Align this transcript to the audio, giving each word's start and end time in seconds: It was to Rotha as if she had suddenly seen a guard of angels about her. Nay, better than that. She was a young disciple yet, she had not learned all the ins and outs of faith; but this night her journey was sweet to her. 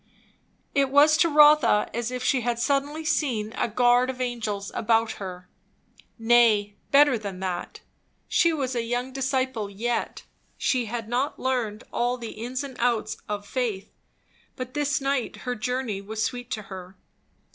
It 0.73 0.89
was 0.89 1.15
to 1.17 1.29
Rotha 1.29 1.87
as 1.93 2.09
if 2.09 2.23
she 2.23 2.41
had 2.41 2.57
suddenly 2.57 3.05
seen 3.05 3.53
a 3.55 3.67
guard 3.67 4.09
of 4.09 4.19
angels 4.19 4.71
about 4.73 5.11
her. 5.21 5.47
Nay, 6.17 6.75
better 6.89 7.19
than 7.19 7.39
that. 7.41 7.81
She 8.27 8.51
was 8.51 8.73
a 8.75 8.81
young 8.81 9.13
disciple 9.13 9.69
yet, 9.69 10.23
she 10.57 10.85
had 10.85 11.07
not 11.07 11.37
learned 11.39 11.83
all 11.93 12.17
the 12.17 12.31
ins 12.31 12.63
and 12.63 12.75
outs 12.79 13.17
of 13.29 13.45
faith; 13.45 13.91
but 14.55 14.73
this 14.73 15.01
night 15.01 15.35
her 15.45 15.53
journey 15.53 16.01
was 16.01 16.23
sweet 16.23 16.49
to 16.49 16.63
her. 16.63 16.97